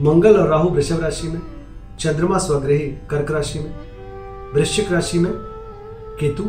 मंगल 0.00 0.36
और 0.36 0.48
राहु 0.48 0.68
वृषभ 0.68 1.00
राशि 1.00 1.28
में, 1.28 1.40
चंद्रमा 1.98 2.38
स्वग्रही 2.38 2.78
कर्क 2.78 3.30
राशि 3.30 3.58
में, 3.58 3.74
वृश्चिक 4.52 4.92
राशि 4.92 5.18
में, 5.18 5.32
केतु, 6.20 6.44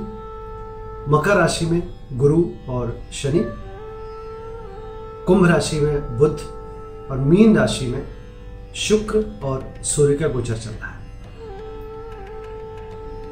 मकर 1.11 1.37
राशि 1.37 1.65
में 1.65 1.93
गुरु 2.13 2.45
और 2.69 2.99
शनि, 3.13 3.41
कुंभ 5.27 5.47
राशि 5.47 5.79
में 5.79 6.17
बुध 6.17 6.39
और 7.11 7.17
मीन 7.17 7.57
राशि 7.57 7.87
में 7.87 8.07
शुक्र 8.75 9.39
और 9.43 9.73
सूर्य 9.83 10.15
का 10.15 10.27
गोचर 10.27 10.57
चल 10.57 10.69
रहा 10.69 10.89
है। 10.89 11.05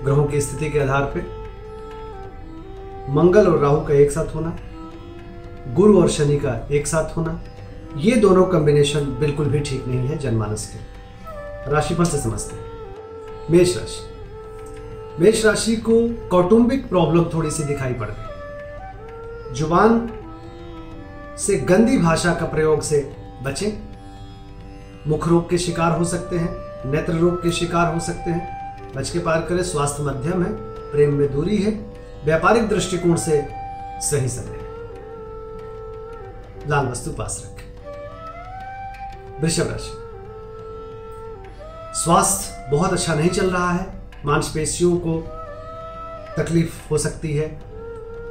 ग्रहों 0.03 0.25
की 0.25 0.41
स्थिति 0.41 0.69
के 0.69 0.79
आधार 0.79 1.03
पर 1.03 1.43
मंगल 3.09 3.47
और 3.47 3.59
राहु 3.59 3.81
का 3.81 3.93
एक 3.93 4.11
साथ 4.11 4.35
होना, 4.35 4.57
गुरु 5.73 6.01
और 6.01 6.09
शनि 6.09 6.37
का 6.37 6.67
एक 6.71 6.87
साथ 6.87 7.17
होना 7.17 7.41
ये 7.97 8.15
दोनों 8.15 8.45
कॉम्बिनेशन 8.45 8.99
बिल्कुल 8.99 9.45
भी 9.45 9.59
ठीक 9.59 9.87
नहीं 9.87 10.07
है 10.07 10.17
जनमानस 10.17 10.65
के। 10.67 11.71
राशिफल 11.71 12.03
से 12.03 12.17
समझते 12.17 12.55
हैं। 12.55 12.65
मेष 13.51 13.77
राशि। 13.77 14.01
मेष 15.23 15.45
राशि 15.45 15.75
को 15.75 16.27
कौटुंबिक 16.29 16.89
प्रॉब्लम 16.89 17.23
थोड़ी 17.23 17.51
सी 17.51 17.63
दिखाई 17.63 17.93
पड़ 17.93 18.09
गई। 18.09 19.55
ज़ुबान 19.55 20.09
से 21.37 21.55
गंदी 21.55 21.97
भाषा 21.97 22.33
का 22.33 22.45
प्रयोग 22.45 22.81
से 22.81 23.15
बचें। 23.43 23.71
मुख 25.07 25.27
रोग 25.27 25.49
के 25.49 25.57
शिकार 25.57 25.97
हो 25.99 26.05
सकते 26.05 26.37
हैं, 26.37 26.49
नेत्र 26.91 27.13
रोग 27.13 27.43
के 27.43 27.51
शिकार 27.51 27.93
हो 27.93 27.99
सकते 27.99 28.31
हैं। 28.31 28.63
बच 28.95 29.09
के 29.09 29.19
पार 29.19 29.41
करें, 29.41 29.63
स्वास्थ्य 29.63 30.03
मध्यम 30.03 30.43
है, 30.43 30.53
प्रेम 30.91 31.13
में 31.13 31.33
दूरी 31.33 31.57
है, 31.57 31.71
व्यापारिक 32.25 32.67
दृष्टिकोण 32.67 33.15
से 33.15 33.47
सही 34.01 34.27
समय 34.27 34.59
लाल 36.69 36.87
वस्तु 36.87 37.11
पास 37.11 37.43
रखें। 37.45 37.72
वृषभ 39.43 39.67
राशि 39.71 39.91
स्वास्थ्य 41.93 42.69
बहुत 42.71 42.93
अच्छा 42.93 43.15
नहीं 43.15 43.29
चल 43.29 43.49
रहा 43.49 43.71
है। 43.71 43.85
मांसपेशियों 44.25 44.97
को 44.97 45.15
तकलीफ़ 46.37 46.89
हो 46.91 46.97
सकती 46.97 47.33
है। 47.33 47.47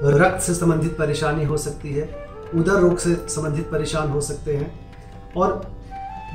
रक्त 0.04 0.40
से 0.42 0.54
संबंधित 0.54 0.96
परेशानी 0.98 1.44
हो 1.44 1.56
सकती 1.56 1.92
है। 1.94 2.04
उदर 2.54 2.72
रोग 2.72 2.98
से 2.98 3.14
संबंधित 3.28 3.70
परेशान 3.70 4.08
हो 4.08 4.20
सकते 4.20 4.56
हैं। 4.56 4.70
और 5.36 5.72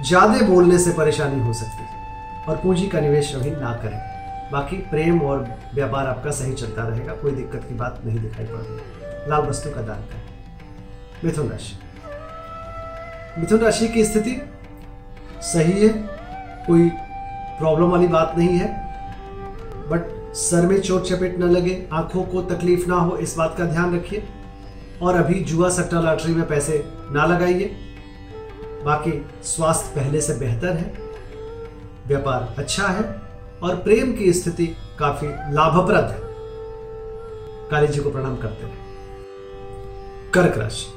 ज़्यादा 0.07 0.45
बोलने 0.47 0.77
से 0.79 0.91
परेशानी 0.91 1.41
हो 1.41 1.53
सकती 1.53 1.83
है। 1.83 2.45
और 2.45 2.57
पूंजी 2.57 2.87
का 2.87 2.99
निवेश 2.99 3.35
अभी 3.35 3.51
ना 3.51 3.73
करें। 3.83 3.99
बाकी 4.51 4.77
प्रेम 4.77 5.21
और 5.21 5.43
व्यापार 5.73 6.07
आपका 6.07 6.31
सही 6.31 6.53
चलता 6.53 6.87
रहेगा। 6.87 7.13
कोई 7.13 7.31
दिक्कत 7.31 7.65
की 7.69 7.75
बात 7.75 8.01
नहीं 8.05 8.19
दिखाई 8.19 8.45
पड़ 8.45 8.59
रही। 8.59 9.29
लाल 9.29 9.41
वस्तु 9.41 9.69
का 9.69 9.81
दान 9.81 10.01
करें। 10.03 11.25
मिथुन 11.25 11.49
राशि। 11.49 11.77
मिथुन 13.39 13.59
राशि 13.59 13.87
की 13.87 14.05
स्थिति 14.05 14.41
सही 15.41 15.87
है, 15.87 15.93
कोई 16.67 16.89
प्रॉब्लम 17.59 17.85
वाली 17.85 18.07
बात 18.07 18.33
नहीं 18.37 18.49
है 18.49 18.87
बट 19.89 20.33
सर 20.35 20.65
में 20.65 20.81
चोट 20.81 21.03
चपेट 21.03 21.39
न 21.39 21.43
लगे, 21.43 21.87
आँखों 21.93 22.23
को 22.23 22.41
तकलीफ़ 22.41 22.87
ना 22.87 22.95
हो, 22.95 23.17
इस 23.17 23.35
बात 23.37 23.55
का 23.57 23.65
ध्यान 23.65 23.95
रखिए। 23.95 24.27
और 25.01 25.15
अभी 25.15 25.33
जुआ 25.33 25.69
सट्टा 25.69 25.99
लॉटरी 25.99 26.35
में 26.35 26.47
पैसे 26.47 26.83
ना 27.11 27.25
लगाइए। 27.25 27.75
बाकी 28.85 29.25
स्वास्थ्य 29.43 29.95
पहले 29.95 30.21
से 30.21 30.33
बेहतर 30.33 30.77
है। 30.77 30.93
व्यापार 32.07 32.55
अच्छा 32.57 32.87
है 32.87 33.21
और 33.63 33.75
प्रेम 33.75 34.13
की 34.13 34.33
स्थिति 34.33 34.67
काफ़ी 34.99 35.27
लाभप्रद 35.27 36.05
है। 36.05 36.19
काली 37.69 37.87
जी 37.87 37.99
को 37.99 38.09
प्रणाम 38.09 38.37
करते 38.37 38.65
हैं। 38.65 38.77
कर्क 40.33 40.57
राशि। 40.57 40.93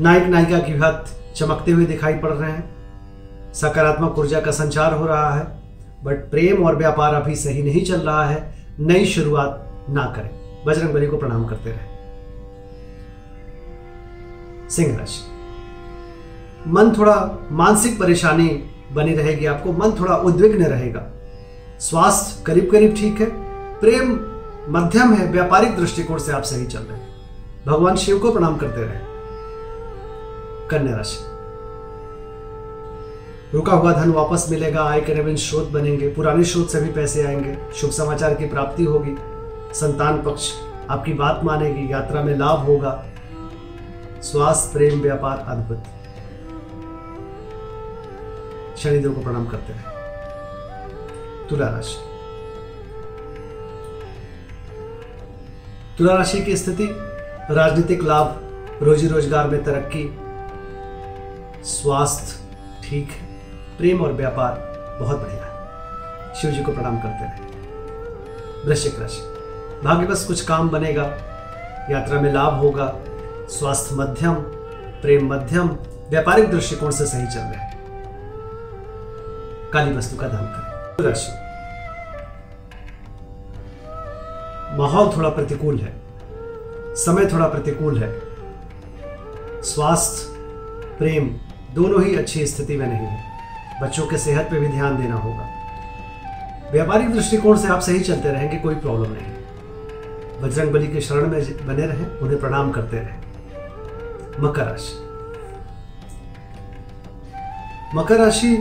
नायक, 0.00 0.22
नायिका 0.22 0.58
की 0.58 0.72
हाथ 0.72 1.29
चमकते 1.40 1.72
हुए 1.72 1.84
दिखाई 1.84 2.14
पड़ 2.14 2.32
रहे 2.32 2.50
हैं। 2.50 3.52
सकारात्मक 3.54 4.18
ऊर्जा 4.18 4.40
का 4.40 4.50
संचार 4.50 4.94
हो 4.94 5.06
रहा 5.06 5.30
है 5.34 5.44
बट 6.04 6.30
प्रेम 6.30 6.64
और 6.64 6.76
व्यापार 6.76 7.14
अभी 7.14 7.34
सही 7.36 7.62
नहीं 7.62 7.84
चल 7.84 8.00
रहा 8.00 8.24
है। 8.24 8.38
नई 8.80 9.04
शुरुआत 9.04 9.86
ना 9.90 10.04
करें। 10.16 10.30
बजरंग 10.66 10.94
बली 10.94 11.06
को 11.06 11.16
प्रणाम 11.16 11.44
करते 11.44 11.70
रहे। 11.70 11.88
सिंह 14.70 14.96
राशि 14.98 15.20
मन 16.66 16.90
थोड़ा 16.98 17.48
मानसिक 17.52 17.98
परेशानी 18.00 18.48
बनी 18.92 19.14
रहेगी 19.14 19.46
आपको, 19.46 19.72
मन 19.72 19.90
थोड़ा 20.00 20.16
उद्विग्न 20.16 20.64
रहेगा। 20.64 21.06
स्वास्थ्य 21.80 22.42
करीब 22.46 22.70
करीब 22.72 22.94
ठीक 22.94 23.20
है, 23.20 23.26
प्रेम 23.80 24.18
मध्यम 24.68 25.14
है, 25.14 25.26
व्यापारिक 25.32 25.76
दृष्टिकोण 25.76 26.18
से 26.18 26.32
आप 26.32 26.42
सही 26.42 26.66
चल 26.66 26.78
रहे 26.78 26.98
हैं। 26.98 27.08
भगवान 27.66 27.96
शिव 27.96 28.18
को 28.18 28.32
प्रणाम 28.32 28.56
करते 28.56 28.82
रहे। 28.82 29.09
कन्या 30.70 30.96
राशि। 30.96 31.18
रुका 33.54 33.72
हुआ 33.72 33.92
धन 33.92 34.10
वापस 34.10 34.46
मिलेगा 34.50 34.82
आय 34.82 35.00
के 35.00 35.14
नवीन 35.14 35.36
स्रोत 35.36 35.68
बनेंगे, 35.68 36.08
पुराने 36.08 36.44
स्रोत 36.44 36.70
से 36.70 36.80
भी 36.80 36.92
पैसे 36.92 37.26
आएँगे, 37.26 37.56
शुभ 37.74 37.90
समाचार 37.90 38.34
की 38.34 38.46
प्राप्ति 38.46 38.84
होगी। 38.84 39.16
संतान 39.74 40.22
पक्ष, 40.22 40.50
आपकी 40.90 41.12
बात 41.12 41.40
मानेगी, 41.44 41.92
यात्रा 41.92 42.22
में 42.22 42.34
लाभ 42.38 42.58
होगा। 42.58 43.04
स्वास्थ्य, 44.22 44.72
प्रेम, 44.72 45.00
व्यापार 45.00 45.44
अद्भुत 45.48 45.82
शनिदेव 48.78 49.12
को 49.12 49.20
प्रणाम 49.20 49.46
करते 49.46 49.72
हैं 49.72 49.84
तुला 51.48 51.68
राशि। 51.68 51.96
तुला 55.98 56.14
राशि 56.14 56.42
की 56.42 56.56
स्थिति, 56.56 56.88
राजनीतिक 57.50 58.02
लाभ, 58.02 58.40
रोजी 58.82 59.08
रोज़गार 59.08 59.48
में 59.48 59.62
तरक्की 59.64 60.04
स्वास्थ्य 61.64 62.88
ठीक 62.88 63.10
है, 63.10 63.26
प्रेम 63.78 64.00
और 64.00 64.12
व्यापार 64.12 64.98
बहुत 65.00 65.18
बढ़िया 65.18 65.44
है। 65.44 66.34
शिव 66.34 66.50
जी 66.50 66.62
को 66.62 66.72
प्रणाम 66.72 66.98
करते 66.98 67.24
रहे। 67.24 68.68
वृश्चिक 68.68 69.00
राशि 69.00 69.20
भाग्य 69.84 70.06
बस 70.06 70.24
कुछ 70.26 70.44
काम 70.44 70.68
बनेगा, 70.68 71.02
यात्रा 71.90 72.20
में 72.20 72.32
लाभ 72.32 72.54
होगा, 72.54 72.92
स्वास्थ्य 73.48 73.94
मध्यम, 73.94 74.34
प्रेम 75.02 75.32
मध्यम, 75.34 75.68
व्यापारिक 76.10 76.50
दृष्टिकोण 76.50 76.90
से 76.90 77.06
सही 77.06 77.26
चल 77.26 77.40
रहे 77.40 77.54
हैं। 77.54 77.78
काली 79.72 79.96
वस्तु 79.96 80.16
का 80.16 80.28
दान 80.28 80.46
करें। 80.46 81.06
राशि। 81.08 81.32
माहौल 84.78 85.16
थोड़ा 85.16 85.28
प्रतिकूल 85.28 85.78
है, 85.78 85.94
समय 86.96 87.26
थोड़ा 87.26 87.46
प्रतिकूल 87.48 87.98
है। 87.98 88.10
स्वास्थ्य, 89.62 90.26
प्रेम 90.98 91.28
दोनों 91.74 92.04
ही 92.04 92.14
अच्छी 92.16 92.46
स्थिति 92.46 92.76
में 92.76 92.86
नहीं 92.86 93.06
है। 93.06 93.80
बच्चों 93.82 94.06
के 94.06 94.18
सेहत 94.18 94.46
पर 94.46 94.58
भी 94.58 94.68
ध्यान 94.68 94.96
देना 94.96 95.14
होगा। 95.14 95.48
व्यापारिक 96.72 97.12
दृष्टिकोण 97.12 97.56
से 97.56 97.68
आप 97.68 97.80
सही 97.80 98.00
चलते 98.00 98.32
रहेंगे 98.32 98.56
कोई 98.56 98.74
प्रॉब्लम 98.74 99.12
नहीं। 99.12 100.40
बजरंग 100.42 100.72
बली 100.72 100.86
के 100.86 101.00
शरण 101.00 101.28
में 101.28 101.66
बने 101.66 101.86
रहे, 101.86 102.04
उन्हें 102.22 102.40
प्रणाम 102.40 102.70
करते 102.70 102.96
रहे। 102.96 103.18
मकर 104.42 104.64
राशि। 104.64 104.98
मकर 107.94 108.18
राशि 108.18 108.56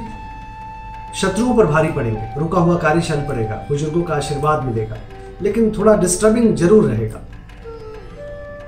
शत्रुओं 1.15 1.55
पर 1.57 1.65
भारी 1.65 1.87
पड़ेंगे। 1.87 2.39
रुका 2.39 2.59
हुआ 2.59 2.77
कार्य 2.77 3.01
चल 3.01 3.21
पड़ेगा, 3.21 3.55
बुज़ुर्गों 3.69 4.03
का 4.03 4.15
आशीर्वाद 4.15 4.63
मिलेगा, 4.63 4.97
लेकिन 5.41 5.71
थोड़ा 5.77 5.95
डिस्टर्बिंग 5.95 6.55
ज़रूर 6.55 6.89
रहेगा। 6.89 7.21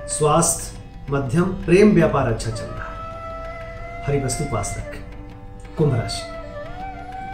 स्वास्थ्य, 0.10 0.78
मध्यम, 1.10 1.44
प्रेम, 1.66 1.92
व्यापार 1.92 2.28
अच्छा 2.28 2.52
चल 2.52 2.66
रहा 2.66 2.81
हरी 4.08 4.20
वस्तु 4.20 4.44
पास 4.44 4.76
रखें। 4.78 5.02
कुंभ 5.78 5.94
राशि। 5.94 6.22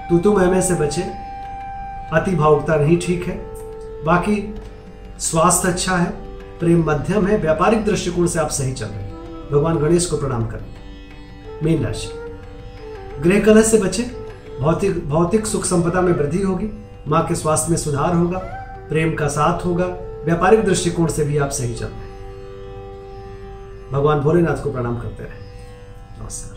तू 0.10 0.18
तुम 0.18 0.42
एम 0.42 0.62
से 0.62 0.74
बचे। 0.74 1.02
अति 2.14 2.36
भावुकता 2.36 2.76
नहीं 2.76 2.98
ठीक 2.98 3.28
है। 3.28 3.36
बाकी 4.04 4.56
स्वास्थ्य 5.20 5.68
अच्छा 5.68 5.96
है। 5.96 6.12
प्रेम 6.60 6.84
मध्यम 6.84 7.28
है। 7.28 7.38
व्यापारिक 7.38 7.86
दृष्टिकोण 7.86 8.28
से 8.28 8.40
आप 8.40 8.50
सही 8.50 8.74
चल 8.74 8.86
रहे 8.86 9.00
हैं। 9.00 9.14
भगवान 9.52 9.78
गणेश 9.78 10.06
को 10.06 10.18
प्रणाम 10.18 10.48
करें। 10.48 10.76
मीन 11.64 11.86
राशि। 11.86 12.10
गृह 13.24 13.40
कलह 13.40 13.62
से 13.62 13.78
बचे। 13.78 14.04
भौतिक 14.62 15.10
भौतिक 15.10 15.46
सुख 15.46 15.66
संपदा 15.66 16.02
में 16.02 16.14
वृद्धि 16.14 16.42
होगी। 16.42 16.70
माँ 17.08 17.28
के 17.28 17.36
स्वास्थ्य 17.36 17.70
में 17.70 17.78
सुधार 17.78 18.16
होगा। 18.16 18.40
प्रेम 18.90 19.16
का 19.16 19.28
साथ 19.28 19.66
होगा। 19.66 19.86
व्यापारिक 20.26 20.66
दृष्टिकोण 20.66 21.08
से 21.08 21.24
भी 21.24 21.38
आप 21.38 21.50
सही 21.50 21.76
चल 21.76 21.86
रहे 21.86 21.96
हैं। 21.96 22.08
भगवान 23.92 24.20
भोलेनाथ 24.20 24.64
को 24.64 24.72
प्रणाम 24.72 24.98
करते 24.98 25.24
रहे। 25.24 25.48
नमस्कार। 26.22 26.57